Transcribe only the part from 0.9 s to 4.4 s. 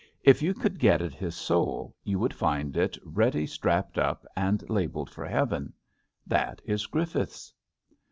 at his soul you would find it ready, strapped up